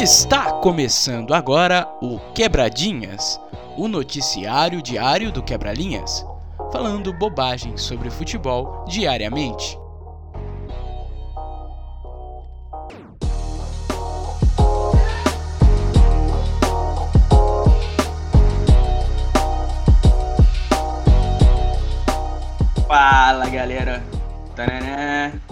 [0.00, 3.40] Está começando agora o Quebradinhas,
[3.76, 6.24] o noticiário diário do Quebralinhas,
[6.70, 9.76] falando bobagem sobre futebol diariamente.
[22.86, 24.04] Fala galera!
[24.54, 25.47] Tananã.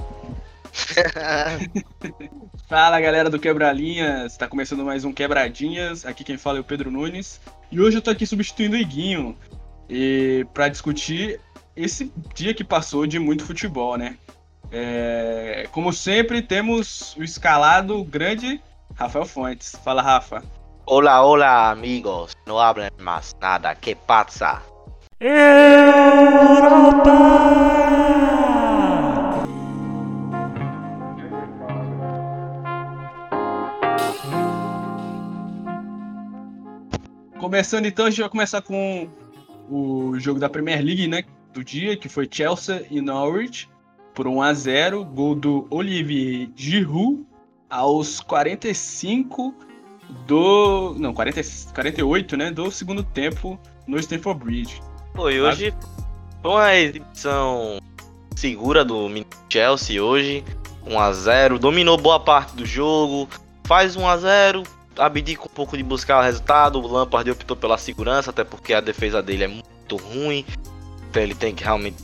[2.69, 6.05] Fala galera do Quebralinhas, tá começando mais um Quebradinhas.
[6.05, 7.41] Aqui quem fala é o Pedro Nunes.
[7.71, 9.37] E hoje eu tô aqui substituindo o Iguinho.
[9.89, 11.41] E para discutir
[11.75, 14.17] esse dia que passou de muito futebol, né?
[14.71, 18.61] É, como sempre, temos o escalado grande
[18.95, 19.77] Rafael Fontes.
[19.85, 20.43] Fala, Rafa.
[20.87, 24.63] Hola, hola amigos, no hablen más nada, ¿qué pasa?
[37.57, 39.09] Começando então, a gente vai começar com
[39.71, 41.25] o jogo da Premier League, né?
[41.55, 43.67] Do dia, que foi Chelsea e Norwich,
[44.15, 47.25] por 1 a 0 Gol do Olivier Giroud
[47.71, 49.55] aos 45
[50.27, 50.95] do.
[50.99, 51.41] Não, 40,
[51.75, 52.51] 48, né?
[52.51, 54.83] Do segundo tempo no Stamford Bridge.
[55.15, 55.73] Foi hoje
[56.43, 57.79] foi uma exibição
[58.37, 59.09] segura do
[59.49, 60.45] Chelsea hoje,
[60.87, 63.27] 1 a 0, dominou boa parte do jogo,
[63.65, 64.63] faz 1 a 0,
[64.99, 68.81] abdica um pouco de buscar o resultado, o Lampard optou pela segurança, até porque a
[68.81, 70.45] defesa dele é muito ruim,
[71.09, 71.97] então ele tem que realmente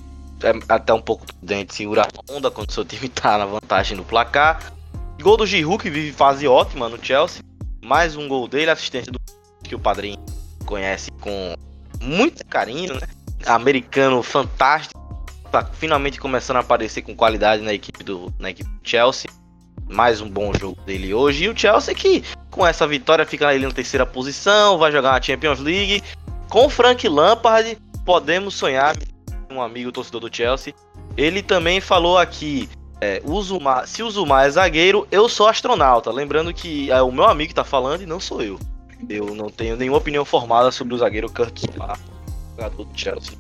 [0.43, 4.05] é até um pouco prudente segurar a onda quando seu time tá na vantagem no
[4.05, 4.73] placar.
[5.21, 7.43] Gol do Giroud que vive fase ótima no Chelsea,
[7.81, 9.21] mais um gol dele, assistência do
[9.63, 10.19] que o padrinho
[10.67, 11.55] conhece com
[12.01, 13.07] muito carinho, né?
[13.47, 15.01] Americano fantástico,
[15.51, 19.31] tá finalmente começando a aparecer com qualidade na equipe do na equipe do Chelsea.
[19.93, 21.45] Mais um bom jogo dele hoje.
[21.45, 25.23] E o Chelsea que com essa vitória fica ali na terceira posição, vai jogar na
[25.23, 26.03] Champions League.
[26.49, 28.97] Com Frank Lampard, podemos sonhar.
[29.51, 30.75] Um amigo torcedor do Chelsea.
[31.17, 32.69] Ele também falou aqui:
[33.01, 33.43] é, o
[33.85, 36.11] se o Zuma é zagueiro, eu sou astronauta.
[36.11, 38.59] Lembrando que é o meu amigo que tá falando e não sou eu.
[39.09, 41.95] Eu não tenho nenhuma opinião formada sobre o zagueiro Kurt Zuma,
[42.51, 43.37] jogador do Chelsea.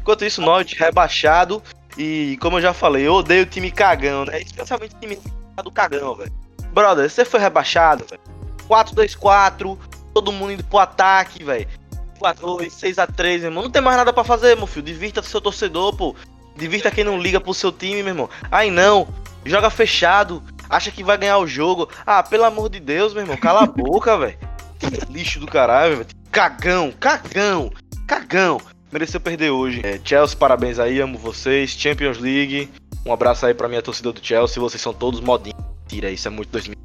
[0.00, 1.62] Enquanto isso, Norte rebaixado.
[1.98, 4.40] E como eu já falei, eu odeio o time cagão, né?
[4.40, 5.18] Especialmente time
[5.62, 6.32] do cagão, velho.
[6.72, 8.22] Brother, você foi rebaixado, velho.
[8.68, 9.76] 4-2-4,
[10.14, 11.66] todo mundo indo pro ataque, velho.
[12.20, 13.62] 4-2, 6x3, meu irmão.
[13.64, 14.86] Não tem mais nada pra fazer, meu filho.
[14.86, 16.14] Divirta seu torcedor, pô.
[16.56, 18.30] Divirta quem não liga pro seu time, meu irmão.
[18.50, 19.08] Aí não,
[19.44, 20.42] joga fechado.
[20.68, 21.88] Acha que vai ganhar o jogo.
[22.06, 23.36] Ah, pelo amor de Deus, meu irmão.
[23.36, 24.38] Cala a boca, velho.
[25.08, 26.08] Lixo do caralho, velho.
[26.30, 27.72] Cagão, cagão,
[28.06, 28.60] cagão.
[28.92, 29.80] Mereceu perder hoje.
[29.84, 31.70] É, Chelsea, parabéns aí, amo vocês.
[31.70, 32.68] Champions League.
[33.06, 34.60] Um abraço aí pra minha torcida do Chelsea.
[34.60, 35.58] Vocês são todos modinhos.
[35.86, 36.76] Tira, isso é muito 2000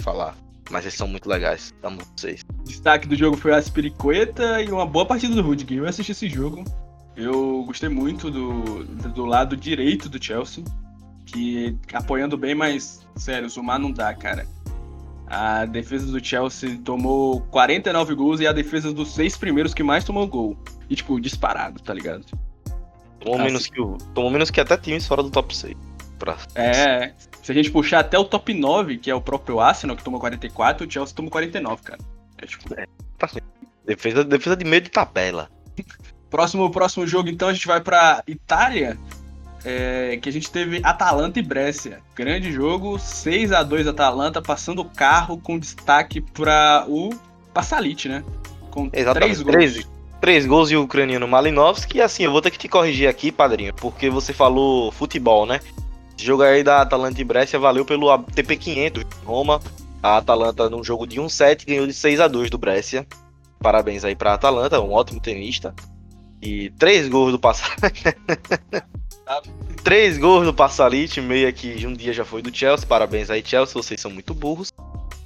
[0.00, 0.36] falar.
[0.70, 1.72] Mas eles são muito legais.
[1.82, 2.42] Amo vocês.
[2.64, 5.78] Destaque do jogo foi a Spiricueta e uma boa partida do Rudiger.
[5.78, 6.64] Eu assisti esse jogo.
[7.16, 10.62] Eu gostei muito do, do lado direito do Chelsea.
[11.24, 14.46] Que apoiando bem, mas sério, o Zumar não dá, cara.
[15.26, 20.04] A defesa do Chelsea tomou 49 gols e a defesa dos seis primeiros que mais
[20.04, 20.58] tomou gol.
[20.88, 22.24] E, tipo, disparado, tá ligado?
[23.20, 23.44] Tomou, Assim.
[23.44, 25.74] menos, que o, tomou menos que até times fora do top 6.
[26.18, 26.36] Pra...
[26.54, 27.12] É,
[27.42, 30.20] se a gente puxar até o top 9, que é o próprio Arsenal, que tomou
[30.20, 31.98] 44, o Chelsea tomou 49, cara.
[32.38, 32.68] É tipo.
[33.84, 35.50] Defesa, defesa de meio de tabela.
[36.30, 38.98] Próximo, próximo jogo, então, a gente vai pra Itália.
[39.64, 42.00] é, que a gente teve Atalanta e Brescia.
[42.14, 47.10] Grande jogo, 6 a 2 Atalanta, passando o carro com destaque pra o
[47.52, 48.22] Passalit, né?
[48.70, 49.14] Com Exatamente.
[49.14, 49.54] três gols.
[49.54, 49.88] Três,
[50.24, 51.98] três gols e o ucraniano Malinovski.
[51.98, 55.60] E assim, eu vou ter que te corrigir aqui, padrinho, porque você falou futebol, né?
[56.16, 59.60] Jogo aí da Atalanta e Brescia valeu pelo TP500 de Roma.
[60.02, 63.06] A Atalanta, num jogo de 1-7, ganhou de 6 a 2 do Brescia.
[63.60, 65.74] Parabéns aí pra Atalanta, um ótimo tenista.
[66.40, 68.04] E três gols do Passalit.
[69.84, 72.86] três gols do Passalit, meia que um dia já foi do Chelsea.
[72.86, 74.72] Parabéns aí, Chelsea, vocês são muito burros.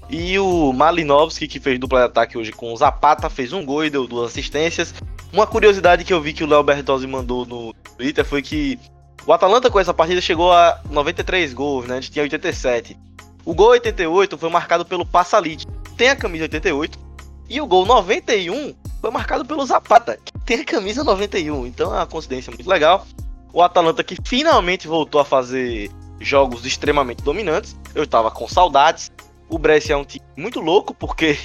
[0.09, 3.85] E o Malinovski, que fez dupla de ataque hoje com o Zapata, fez um gol
[3.85, 4.95] e deu duas assistências.
[5.33, 8.79] Uma curiosidade que eu vi que o Léo Bertozzi mandou no Twitter foi que
[9.27, 11.99] o Atalanta com essa partida chegou a 93 gols, né?
[11.99, 12.97] A gente tinha 87.
[13.45, 16.99] O gol 88 foi marcado pelo Passalit, que tem a camisa 88.
[17.51, 21.67] E o gol 91 foi marcado pelo Zapata, que tem a camisa 91.
[21.67, 23.07] Então é uma coincidência muito legal.
[23.53, 25.91] O Atalanta que finalmente voltou a fazer
[26.21, 27.77] jogos extremamente dominantes.
[27.95, 29.11] Eu tava com saudades.
[29.49, 31.39] O Brescia é um time muito louco, porque.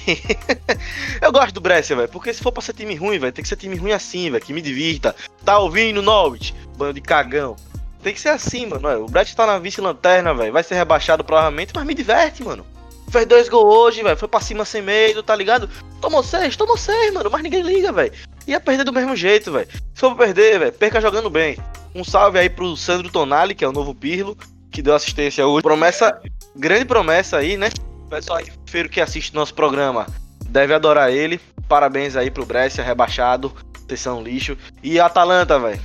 [1.22, 2.08] eu gosto do Brescia, velho.
[2.08, 4.44] Porque se for pra ser time ruim, velho, tem que ser time ruim assim, velho.
[4.44, 5.14] Que me divirta.
[5.44, 6.54] Tá ouvindo, Norwich?
[6.76, 7.56] Bando de cagão.
[8.02, 9.04] Tem que ser assim, mano.
[9.04, 10.52] O Brescia tá na vice-lanterna, velho.
[10.52, 12.66] Vai ser rebaixado provavelmente, mas me diverte, mano.
[13.10, 14.16] Fez dois gols hoje, velho.
[14.16, 15.70] Foi pra cima sem medo, tá ligado?
[16.00, 17.30] Tomou seis, tomou seis, mano.
[17.30, 18.12] Mas ninguém liga, velho.
[18.46, 19.68] Ia perder do mesmo jeito, velho.
[19.94, 21.56] Se for perder, velho, perca jogando bem.
[21.94, 24.36] Um salve aí pro Sandro Tonali, que é o novo Pirlo,
[24.70, 25.62] que deu assistência hoje.
[25.62, 26.20] Promessa,
[26.54, 27.70] grande promessa aí, né?
[28.04, 30.06] O pessoal aí que assiste nosso programa
[30.46, 31.40] deve adorar ele.
[31.68, 33.52] Parabéns aí pro Brescia, rebaixado.
[33.86, 34.56] Vocês são lixo.
[34.82, 35.80] E a Atalanta, velho.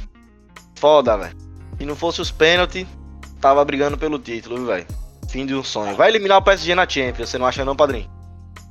[0.75, 1.35] Foda, velho.
[1.77, 2.85] Se não fosse os pênaltis,
[3.39, 4.85] tava brigando pelo título, velho.
[5.29, 5.95] Fim de um sonho.
[5.95, 8.09] Vai eliminar o PSG na Champions, você não acha não, padrinho?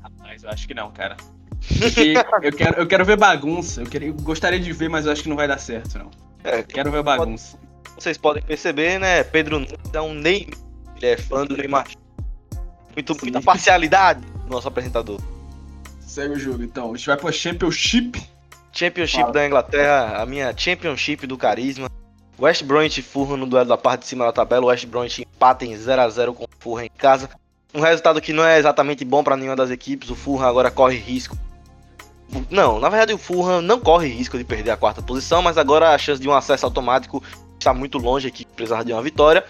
[0.02, 1.16] Rapaz, eu acho que não, cara.
[2.42, 3.82] eu, quero, eu quero ver bagunça.
[3.82, 6.10] Eu, quero, eu gostaria de ver, mas eu acho que não vai dar certo, não.
[6.44, 7.58] É, quero ver bagunça.
[7.98, 9.24] Vocês podem perceber, né?
[9.24, 10.58] Pedro Nunes é um Neymar.
[10.96, 11.86] Ele é fã do Neymar.
[12.98, 15.20] Muito, muita parcialidade nosso apresentador.
[16.00, 16.92] Segue o jogo, então.
[16.92, 18.20] A gente vai pro Championship.
[18.72, 19.32] Championship Fala.
[19.34, 21.88] da Inglaterra, a minha Championship do carisma.
[22.40, 24.66] West Bromwich e Fulham no duelo da parte de cima da tabela.
[24.66, 27.30] West Bromwich empata em 0 a 0 com o Fulham em casa.
[27.72, 30.10] Um resultado que não é exatamente bom para nenhuma das equipes.
[30.10, 31.38] O Fulham agora corre risco.
[32.50, 35.94] Não, na verdade o Fulham não corre risco de perder a quarta posição, mas agora
[35.94, 37.22] a chance de um acesso automático
[37.56, 39.44] está muito longe aqui, precisar de uma vitória.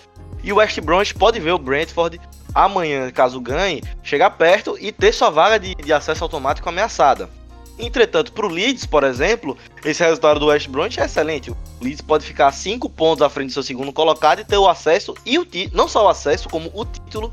[0.45, 2.21] E o West Bromwich pode ver o Brentford
[2.55, 7.29] amanhã, caso ganhe, chegar perto e ter sua vaga de, de acesso automático ameaçada.
[7.79, 11.51] Entretanto, para o Leeds, por exemplo, esse resultado do West Bromwich é excelente.
[11.51, 14.69] O Leeds pode ficar 5 pontos à frente do seu segundo colocado e ter o
[14.69, 17.33] acesso, e o não só o acesso, como o título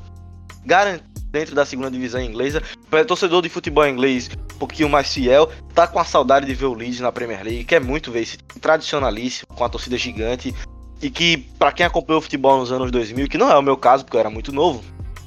[0.64, 2.62] garantido dentro da segunda divisão inglesa.
[2.90, 6.66] Para torcedor de futebol inglês, um pouquinho mais fiel, tá com a saudade de ver
[6.66, 10.56] o Leeds na Premier League, quer muito ver esse tradicionalíssimo, com a torcida gigante,
[11.02, 13.76] e que, para quem acompanhou o futebol nos anos 2000, que não é o meu
[13.76, 14.82] caso, porque eu era muito novo,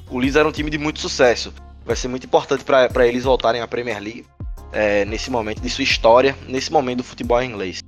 [0.09, 1.53] o Leeds era um time de muito sucesso.
[1.85, 4.25] Vai ser muito importante para eles voltarem à Premier League
[4.71, 7.81] é, nesse momento de sua história, nesse momento do futebol inglês.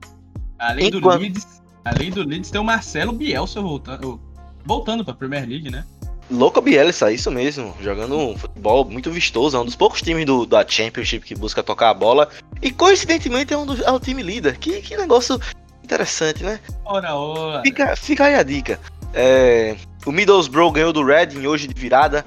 [0.58, 1.02] Além Enquanto...
[1.02, 4.20] do Leeds, além do Leeds tem o Marcelo Bielsa voltando,
[4.66, 5.86] voltando para a Premier League, né?
[6.30, 10.46] Louco Bielsa, isso mesmo, jogando um futebol muito vistoso, é um dos poucos times do,
[10.46, 12.30] da Championship que busca tocar a bola
[12.62, 14.58] e coincidentemente é um do, é o time líder.
[14.58, 15.40] Que, que negócio
[15.84, 16.60] interessante, né?
[16.86, 17.62] Ora, ora.
[17.64, 18.80] Fica, fica aí a dica.
[19.14, 19.76] É,
[20.06, 22.26] o Middlesbrough ganhou do Reading hoje de virada.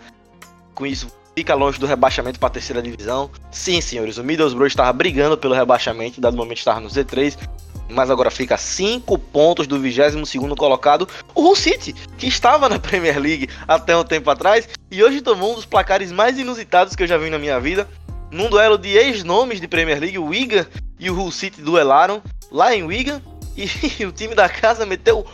[0.75, 3.31] Com isso, fica longe do rebaixamento para a terceira divisão.
[3.51, 7.37] Sim, senhores, o Middlesbrough estava brigando pelo rebaixamento, dado momento estava no Z3,
[7.89, 13.19] mas agora fica 5 pontos do 22 colocado, o Hull City, que estava na Premier
[13.19, 17.07] League até um tempo atrás e hoje tomou um dos placares mais inusitados que eu
[17.07, 17.89] já vi na minha vida.
[18.31, 20.67] Num duelo de ex-nomes de Premier League, o Wigan
[20.99, 23.21] e o Hull City duelaram lá em Wigan
[23.57, 25.25] e o time da casa meteu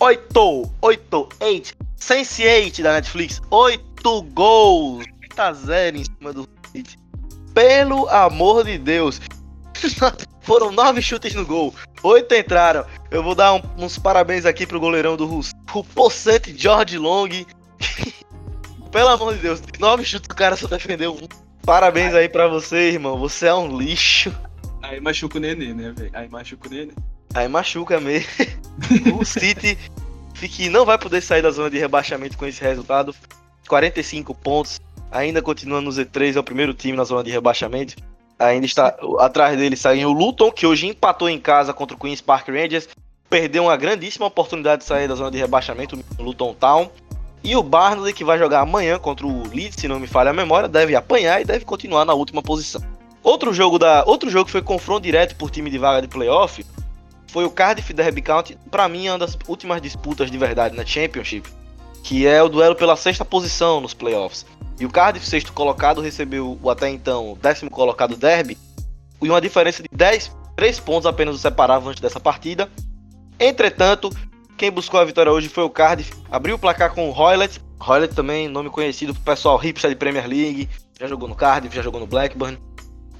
[0.00, 6.98] 8, 8, 8, Sense8 da Netflix, 8 gols, 8 a 0 em cima do City.
[7.54, 9.20] Pelo amor de Deus.
[10.42, 12.84] Foram 9 chutes no gol, 8 entraram.
[13.10, 17.28] Eu vou dar um, uns parabéns aqui pro goleirão do Russo, o possante George Long.
[18.92, 21.46] Pelo amor de Deus, 9 chutes o cara só defendeu um.
[21.66, 23.18] Parabéns aí pra você, irmão.
[23.18, 24.32] Você é um lixo.
[24.82, 26.10] Aí machuca o nenê, né, velho?
[26.12, 26.92] Aí machuca o nenê.
[27.34, 28.28] Aí machuca mesmo.
[29.20, 29.76] o City
[30.40, 33.14] que não vai poder sair da zona de rebaixamento com esse resultado.
[33.66, 34.80] 45 pontos.
[35.10, 37.94] Ainda continua no Z3, é o primeiro time na zona de rebaixamento.
[38.38, 42.20] Ainda está atrás dele saindo o Luton, que hoje empatou em casa contra o Queen's
[42.20, 42.88] Park Rangers.
[43.30, 46.90] Perdeu uma grandíssima oportunidade de sair da zona de rebaixamento, o Luton Town.
[47.42, 50.34] E o Barnsley, que vai jogar amanhã contra o Leeds, se não me falha a
[50.34, 52.82] memória, deve apanhar e deve continuar na última posição.
[53.22, 56.64] Outro jogo, da, outro jogo que foi confronto direto por time de vaga de playoff
[57.28, 60.84] foi o Cardiff Derby County, para mim é uma das últimas disputas de verdade na
[60.84, 61.48] Championship,
[62.02, 64.46] que é o duelo pela sexta posição nos playoffs.
[64.78, 68.58] E o Cardiff, sexto colocado, recebeu o até então décimo colocado Derby,
[69.20, 72.70] e uma diferença de 10, 3 pontos apenas o separava antes dessa partida.
[73.40, 74.10] Entretanto,
[74.56, 78.14] quem buscou a vitória hoje foi o Cardiff, abriu o placar com o Hoylett, Hoylett
[78.14, 80.68] também, nome conhecido pro pessoal hipster de Premier League,
[80.98, 82.58] já jogou no Cardiff, já jogou no Blackburn.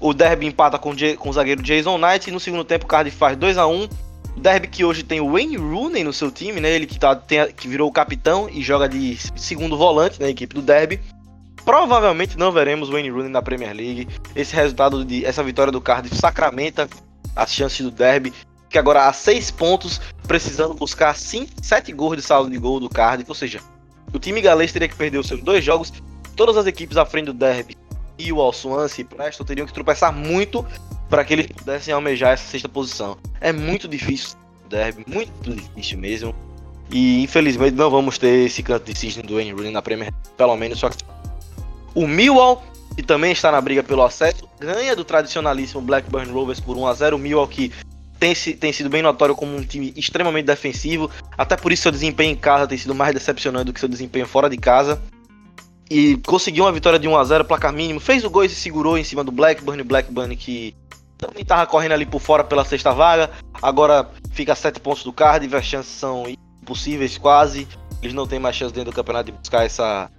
[0.00, 3.16] O Derby empata com, com o zagueiro Jason Knight e no segundo tempo o Cardiff
[3.16, 3.88] faz 2 a 1
[4.36, 6.70] O Derby que hoje tem o Wayne Rooney no seu time, né?
[6.70, 10.54] Ele que, tá, tem, que virou o capitão e joga de segundo volante na equipe
[10.54, 11.00] do Derby.
[11.64, 14.08] Provavelmente não veremos o Wayne Rooney na Premier League.
[14.34, 16.88] Esse resultado de essa vitória do Cardiff sacramenta
[17.34, 18.32] as chances do Derby,
[18.68, 23.30] que agora há 6 pontos, precisando buscar 7 gols de saldo de gol do Cardiff,
[23.30, 23.60] ou seja,
[24.12, 25.92] o time galês teria que perder os seus dois jogos,
[26.36, 27.76] todas as equipes à frente do Derby
[28.18, 30.66] e o Al-Swansea e Preston teriam que tropeçar muito
[31.08, 33.16] para que eles pudessem almejar essa sexta posição.
[33.40, 34.36] É muito difícil
[34.68, 36.34] derby, muito difícil mesmo.
[36.90, 40.56] E infelizmente não vamos ter esse canto de cisne do Wayne Rooney na Premier, pelo
[40.56, 40.96] menos só que
[41.94, 42.62] o Millwall,
[42.94, 46.94] que também está na briga pelo acesso, ganha do tradicionalíssimo Blackburn Rovers por 1 a
[46.94, 47.16] 0.
[47.16, 47.72] O Millwall que
[48.18, 52.32] tem, tem sido bem notório como um time extremamente defensivo, até por isso seu desempenho
[52.32, 55.02] em casa tem sido mais decepcionante do que seu desempenho fora de casa.
[55.90, 58.56] E conseguiu uma vitória de 1 a 0 placar mínimo, fez o gol e se
[58.56, 60.74] segurou em cima do Blackburn, Blackburn que
[61.16, 63.30] também tava correndo ali por fora pela sexta vaga,
[63.62, 66.24] agora fica a 7 pontos do Cardiff, as chances são
[66.62, 67.66] impossíveis quase,
[68.02, 70.10] eles não têm mais chance dentro do campeonato de buscar essa,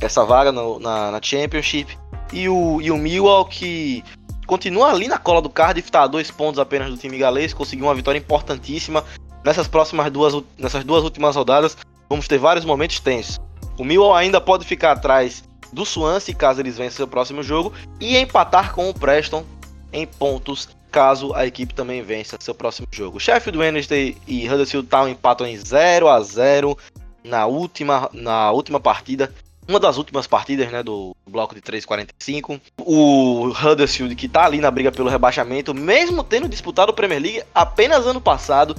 [0.00, 1.96] essa vaga no, na, na Championship,
[2.32, 4.04] e o, e o Millwall que
[4.46, 7.86] continua ali na cola do Cardiff, tá a dois pontos apenas do time galês, conseguiu
[7.86, 9.02] uma vitória importantíssima,
[9.44, 11.76] nessas próximas duas, nessas duas últimas rodadas,
[12.08, 13.40] vamos ter vários momentos tensos.
[13.76, 18.16] O Millwall ainda pode ficar atrás do Swansea caso eles vençam seu próximo jogo e
[18.16, 19.44] empatar com o Preston
[19.92, 23.18] em pontos caso a equipe também vença seu próximo jogo.
[23.18, 26.78] Sheffield Wednesday e Huddersfield Town empatam em 0 a 0
[27.24, 29.32] na última, na última partida,
[29.66, 32.60] uma das últimas partidas né, do bloco de 3,45.
[32.78, 37.42] O Huddersfield que está ali na briga pelo rebaixamento, mesmo tendo disputado o Premier League
[37.52, 38.76] apenas ano passado,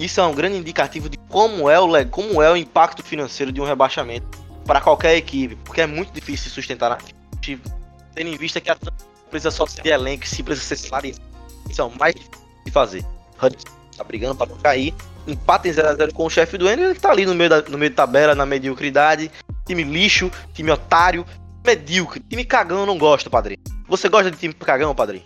[0.00, 3.60] isso é um grande indicativo de como é o, como é o impacto financeiro de
[3.60, 4.26] um rebaixamento
[4.64, 6.98] para qualquer equipe, porque é muito difícil sustentar na
[8.14, 8.76] tendo em vista que a
[9.30, 11.14] precisa só ser de elenco, se precisa ser
[11.78, 13.04] é o mais de fazer.
[13.40, 14.94] Hudson tá brigando para não cair,
[15.26, 17.78] empata em 0x0 com o chefe do Ender, que tá ali no meio, da, no
[17.78, 19.30] meio de tabela, na mediocridade,
[19.66, 21.24] time lixo, time otário,
[21.64, 23.60] medíocre, time cagão eu não gosto, padrinho.
[23.88, 25.24] Você gosta de time cagão, padrinho?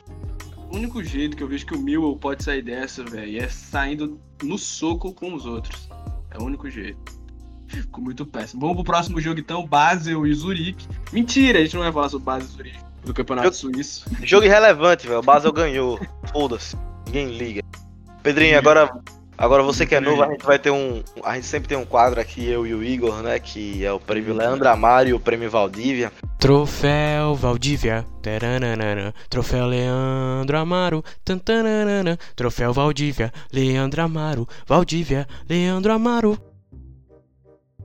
[0.75, 4.21] O único jeito que eu vejo que o Millwall pode sair dessa, velho, é saindo
[4.43, 5.88] no soco com os outros.
[6.33, 6.99] É o único jeito.
[7.69, 8.61] Ficou muito péssimo.
[8.61, 10.88] Vamos pro próximo jogo então, Basel e Zurique.
[11.12, 14.04] Mentira, a gente não vai falar sobre Basel e Zurique do Campeonato jogo, Suíço.
[14.25, 15.21] Jogo irrelevante, velho.
[15.21, 16.00] O Basel ganhou.
[16.33, 16.76] Foda-se.
[17.07, 17.62] Ninguém liga.
[18.25, 18.90] Pedrinho, agora
[19.37, 21.02] Agora você que é novo, a gente vai ter um.
[21.25, 23.38] A gente sempre tem um quadro aqui, eu e o Igor, né?
[23.38, 26.12] Que é o prêmio Leandro Amaro e o prêmio Valdívia.
[26.45, 28.05] Troféu Valdívia.
[28.21, 31.03] Taranana, troféu Leandro Amaro.
[32.37, 33.33] Troféu Valdívia.
[33.51, 34.47] Leandro Amaro.
[34.67, 35.27] Valdívia.
[35.49, 36.39] Leandro Amaro.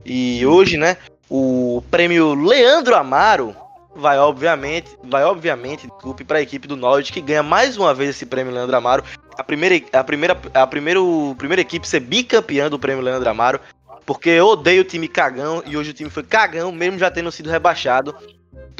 [0.04, 0.98] E hoje, né?
[1.30, 3.56] O prêmio Leandro Amaro
[3.96, 8.10] vai obviamente, vai obviamente, desculpe, para a equipe do Norwich que ganha mais uma vez
[8.10, 9.02] esse prêmio Leandro Amaro.
[9.38, 13.58] A primeira, a primeira, a primeiro, primeira equipe ser bicampeã do prêmio Leandro Amaro,
[14.04, 17.32] porque eu odeio o time cagão e hoje o time foi cagão, mesmo já tendo
[17.32, 18.14] sido rebaixado.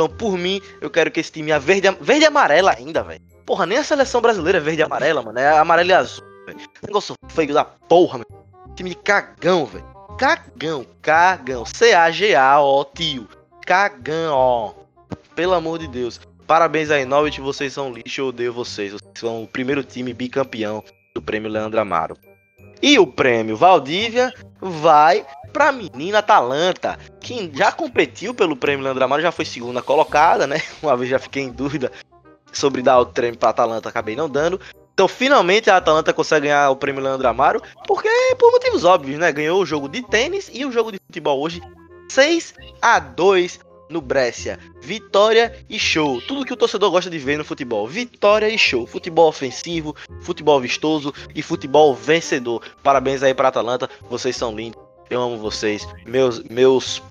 [0.00, 3.20] Então, por mim, eu quero que esse time a verde, verde e amarela ainda, velho.
[3.44, 5.38] Porra, nem a seleção brasileira é verde e amarela, mano.
[5.38, 6.58] É amarelo e azul, velho.
[6.82, 8.74] Negócio feio da porra, mano.
[8.74, 9.84] Time cagão, velho.
[10.16, 11.66] Cagão, cagão.
[11.66, 13.28] C-A-G-A-O, tio.
[13.66, 14.72] Cagão, ó.
[15.34, 16.18] Pelo amor de Deus.
[16.46, 18.92] Parabéns aí, Norwich, vocês são lixo, eu odeio vocês.
[18.92, 20.82] Vocês são o primeiro time bicampeão
[21.14, 22.16] do prêmio Leandro Amaro.
[22.80, 29.22] E o prêmio Valdívia vai pra menina Atalanta, que já competiu pelo prêmio Leandro Amaro,
[29.22, 30.60] já foi segunda colocada, né?
[30.82, 31.90] Uma vez já fiquei em dúvida
[32.52, 34.60] sobre dar o prêmio pra Atalanta, acabei não dando.
[34.92, 39.32] Então, finalmente a Atalanta consegue ganhar o prêmio Leandro Amaro, porque por motivos óbvios, né?
[39.32, 41.62] Ganhou o jogo de tênis e o jogo de futebol hoje
[42.10, 44.58] 6 a 2 no Brescia.
[44.80, 46.20] Vitória e show.
[46.22, 47.86] Tudo que o torcedor gosta de ver no futebol.
[47.86, 48.86] Vitória e show.
[48.86, 52.62] Futebol ofensivo, futebol vistoso e futebol vencedor.
[52.82, 53.90] Parabéns aí para Atalanta.
[54.08, 54.80] Vocês são lindos.
[55.10, 55.86] Eu amo vocês.
[56.06, 57.02] Meus meus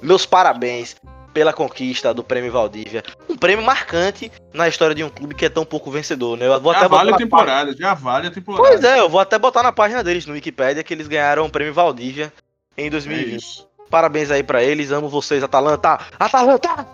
[0.00, 0.94] meus parabéns
[1.32, 3.02] pela conquista do Prêmio Valdívia.
[3.28, 6.46] Um prêmio marcante na história de um clube que é tão pouco vencedor, né?
[6.46, 7.76] Eu vou já até vale a temporada, página...
[7.76, 8.68] já vale a temporada.
[8.68, 11.50] Pois é, eu vou até botar na página deles no Wikipedia que eles ganharam o
[11.50, 12.32] Prêmio Valdívia
[12.76, 13.62] em 2020.
[13.62, 15.98] É Parabéns aí para eles, amo vocês, Atalanta!
[16.18, 16.86] Atalanta!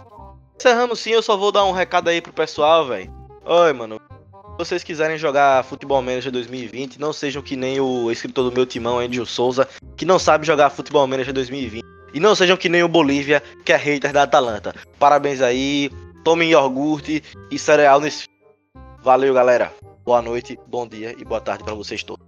[0.57, 3.13] Encerramos sim, eu só vou dar um recado aí pro pessoal, velho.
[3.45, 4.01] Oi, mano.
[4.53, 8.65] Se vocês quiserem jogar Futebol Manager 2020, não sejam que nem o escritor do meu
[8.65, 11.85] timão, Andrew Souza, que não sabe jogar Futebol Manager 2020.
[12.15, 14.73] E não sejam que nem o Bolívia, que é hater da Atalanta.
[14.97, 15.91] Parabéns aí,
[16.23, 17.21] tomem iogurte
[17.51, 18.29] e cereal nesse.
[19.03, 19.75] Valeu, galera.
[20.05, 22.25] Boa noite, bom dia e boa tarde para vocês todos.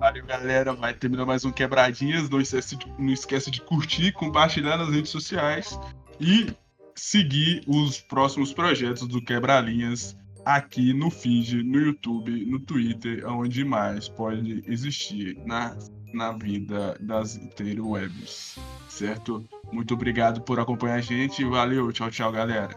[0.00, 0.72] Valeu, galera.
[0.72, 2.30] Vai terminar mais um Quebradinhas.
[2.30, 5.78] Não esquece, de, não esquece de curtir, compartilhar nas redes sociais
[6.18, 6.46] e
[6.94, 14.08] seguir os próximos projetos do Quebralinhas aqui no feed, no YouTube, no Twitter, onde mais
[14.08, 15.76] pode existir na,
[16.14, 18.58] na vida das interwebs.
[18.88, 19.46] Certo?
[19.70, 21.44] Muito obrigado por acompanhar a gente.
[21.44, 22.74] Valeu, tchau, tchau, galera.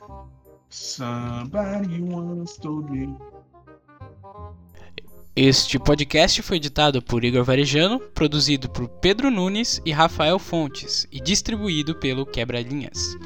[0.69, 3.32] Somebody wants to be.
[5.35, 11.19] Este podcast foi editado por Igor Varejano, produzido por Pedro Nunes e Rafael Fontes e
[11.19, 13.17] distribuído pelo Quebra-Linhas.